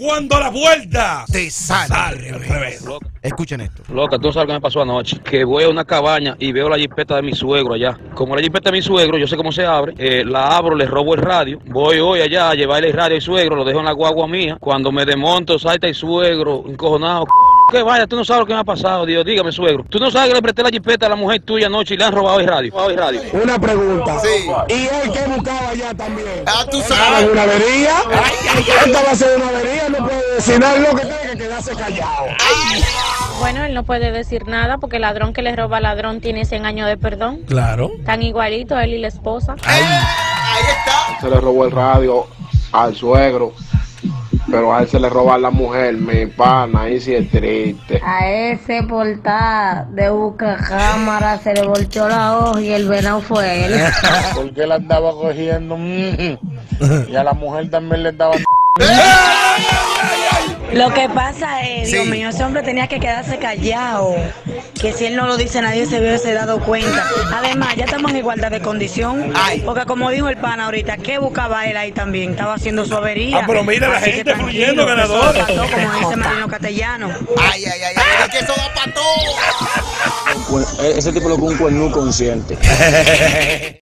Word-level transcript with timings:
Cuando 0.00 0.36
a 0.36 0.40
la 0.40 0.48
vuelta 0.50 1.24
Te 1.30 1.50
sale, 1.50 1.88
sale 1.88 2.30
al 2.30 2.40
revés. 2.40 2.82
Escuchen 3.22 3.60
esto. 3.60 3.82
Loca, 3.92 4.16
tú 4.18 4.28
no 4.28 4.32
sabes 4.32 4.44
lo 4.46 4.46
que 4.46 4.52
me 4.54 4.60
pasó 4.62 4.80
anoche. 4.80 5.18
Que 5.22 5.44
voy 5.44 5.64
a 5.64 5.68
una 5.68 5.84
cabaña 5.84 6.36
y 6.38 6.52
veo 6.52 6.70
la 6.70 6.78
jipeta 6.78 7.16
de 7.16 7.22
mi 7.22 7.34
suegro 7.34 7.74
allá. 7.74 7.98
Como 8.14 8.34
la 8.34 8.40
jipeta 8.40 8.70
de 8.70 8.78
mi 8.78 8.82
suegro, 8.82 9.18
yo 9.18 9.26
sé 9.26 9.36
cómo 9.36 9.52
se 9.52 9.66
abre. 9.66 9.92
eh, 9.98 10.24
la 10.24 10.56
abro, 10.56 10.74
le 10.74 10.86
robo 10.86 11.14
el 11.14 11.20
radio. 11.20 11.58
Voy 11.66 11.98
hoy 11.98 12.20
allá 12.22 12.48
a 12.48 12.54
llevarle 12.54 12.88
el 12.88 12.94
radio 12.94 13.16
al 13.16 13.22
suegro, 13.22 13.56
lo 13.56 13.64
dejo 13.64 13.80
en 13.80 13.84
la 13.84 13.92
guagua 13.92 14.26
mía. 14.26 14.56
Cuando 14.58 14.90
me 14.90 15.04
desmonto, 15.04 15.58
salta 15.58 15.86
el 15.86 15.94
suegro, 15.94 16.64
encojonado. 16.66 17.26
Que 17.70 17.82
vaya, 17.84 18.06
tú 18.06 18.16
no 18.16 18.24
sabes 18.24 18.40
lo 18.40 18.46
que 18.46 18.54
me 18.54 18.60
ha 18.60 18.64
pasado, 18.64 19.04
Dios. 19.06 19.24
Dígame, 19.24 19.52
suegro. 19.52 19.84
Tú 19.88 19.98
no 20.00 20.10
sabes 20.10 20.30
que 20.30 20.34
le 20.34 20.42
presté 20.42 20.62
la 20.62 20.70
jipeta 20.70 21.06
a 21.06 21.10
la 21.10 21.14
mujer 21.16 21.40
tuya 21.42 21.66
anoche 21.66 21.94
y 21.94 21.98
le 21.98 22.04
han 22.04 22.12
robado 22.12 22.40
el 22.40 22.46
radio. 22.48 22.72
Robado 22.72 22.90
el 22.90 22.96
radio. 22.96 23.20
Una 23.34 23.58
pregunta. 23.60 24.18
Sí. 24.18 24.28
¿Y 24.74 24.86
él 24.86 25.12
qué 25.12 25.20
buscaba 25.28 25.68
allá 25.68 25.94
también? 25.94 26.26
Ah, 26.46 26.64
tú 26.68 26.78
¿Estaba 26.78 27.00
sabes. 27.04 27.24
en 27.26 27.30
una 27.30 27.42
avería? 27.42 27.94
Él 28.56 28.64
estaba 28.86 29.10
haciendo 29.12 29.36
una 29.36 29.48
avería, 29.50 29.88
no 30.40 30.56
puede 30.56 30.56
decir 30.56 30.60
nada, 30.60 30.78
lo 30.78 30.96
que 30.96 31.02
tiene 31.02 31.32
que 31.32 31.38
quedarse 31.38 31.74
callado. 31.74 32.26
Bueno, 33.40 33.64
él 33.64 33.74
no 33.74 33.84
puede 33.84 34.10
decir 34.10 34.46
nada 34.46 34.78
porque 34.78 34.96
el 34.96 35.02
ladrón 35.02 35.32
que 35.32 35.42
le 35.42 35.54
roba 35.54 35.78
al 35.78 35.82
ladrón 35.82 36.20
tiene 36.20 36.44
100 36.44 36.66
años 36.66 36.88
de 36.88 36.96
perdón. 36.96 37.40
Claro. 37.46 37.90
Tan 38.04 38.22
igualito 38.22 38.78
él 38.78 38.94
y 38.94 38.98
la 38.98 39.08
esposa. 39.08 39.56
Ahí 39.64 39.82
está. 39.82 41.20
se 41.20 41.30
le 41.30 41.40
robó 41.40 41.66
el 41.66 41.72
radio 41.72 42.26
al 42.72 42.94
suegro, 42.94 43.52
pero 44.50 44.74
a 44.74 44.80
él 44.82 44.88
se 44.88 44.98
le 44.98 45.08
robó 45.10 45.32
a 45.32 45.38
la 45.38 45.50
mujer, 45.50 45.94
mi 45.94 46.26
pana, 46.26 46.82
ahí 46.82 47.00
sí 47.00 47.14
es 47.14 47.30
triste. 47.30 48.00
A 48.04 48.30
ese 48.30 48.82
portal 48.84 49.94
de 49.94 50.10
busca 50.10 50.56
cámara 50.56 51.38
se 51.38 51.54
le 51.54 51.66
volteó 51.66 52.08
la 52.08 52.38
hoja 52.38 52.60
y 52.60 52.72
el 52.72 52.88
venado 52.88 53.20
fue 53.20 53.66
él. 53.66 53.80
Porque 54.34 54.62
él 54.62 54.72
andaba 54.72 55.12
cogiendo 55.12 55.76
mm, 55.76 57.08
y 57.08 57.16
a 57.16 57.24
la 57.24 57.32
mujer 57.34 57.70
también 57.70 58.04
le 58.04 58.08
estaba 58.10 58.34
Lo 60.72 60.92
que 60.94 61.08
pasa 61.08 61.62
es, 61.62 61.90
Dios 61.90 62.04
Sí. 62.04 62.10
mío, 62.10 62.28
ese 62.28 62.44
hombre 62.44 62.62
tenía 62.62 62.86
que 62.86 63.00
quedarse 63.00 63.38
callado. 63.38 64.14
Que 64.80 64.92
si 64.92 65.06
él 65.06 65.16
no 65.16 65.26
lo 65.26 65.36
dice, 65.36 65.60
nadie 65.60 65.84
se 65.86 65.98
hubiese 66.00 66.32
dado 66.32 66.60
cuenta. 66.60 67.04
Además, 67.34 67.74
ya 67.76 67.84
estamos 67.84 68.10
en 68.12 68.18
igualdad 68.18 68.50
de 68.50 68.60
condición. 68.60 69.32
Ay. 69.34 69.60
Porque 69.64 69.84
como 69.84 70.10
dijo 70.10 70.28
el 70.28 70.36
pana 70.38 70.66
ahorita, 70.66 70.96
¿qué 70.98 71.18
buscaba 71.18 71.66
él 71.66 71.76
ahí 71.76 71.92
también? 71.92 72.30
Estaba 72.30 72.54
haciendo 72.54 72.84
su 72.86 72.94
avería. 72.94 73.38
Ah, 73.38 73.44
pero 73.46 73.62
mira 73.64 73.88
la 73.88 73.98
Así 73.98 74.12
gente 74.12 74.34
fluyendo, 74.34 74.86
que 74.86 74.92
eso 75.02 75.20
pasó, 75.20 75.66
como 75.70 75.92
dice 75.98 76.16
Marino 76.16 76.48
Castellano. 76.48 77.08
Ay, 77.38 77.64
ay, 77.64 77.80
ay, 77.82 77.94
ay, 77.96 78.02
es 78.24 78.28
que 78.30 78.38
eso 78.38 78.52
da 78.56 78.72
para 78.74 78.94
todo. 78.94 79.04
Ese 80.96 81.12
tipo 81.12 81.28
lo 81.28 81.36
que 81.36 81.42
un 81.42 81.58
cuerno 81.58 81.90
consciente. 81.90 82.56